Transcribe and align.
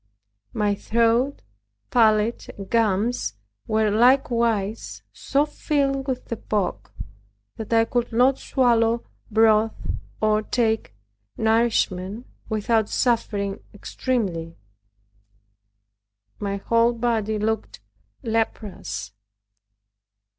My 0.51 0.73
throat, 0.73 1.43
palate, 1.91 2.49
and 2.49 2.67
gums 2.67 3.35
were 3.67 3.91
likewise 3.91 5.03
so 5.13 5.45
filled 5.45 6.07
with 6.07 6.25
the 6.25 6.37
pock, 6.37 6.91
that 7.57 7.71
I 7.71 7.85
could 7.85 8.11
not 8.11 8.39
swallow 8.39 9.05
broth, 9.29 9.75
or 10.19 10.41
take 10.41 10.95
nourishment 11.37 12.25
without 12.49 12.89
suffering 12.89 13.59
extremely. 13.75 14.57
My 16.39 16.57
whole 16.57 16.93
body 16.93 17.37
looked 17.37 17.79
leprous. 18.23 19.11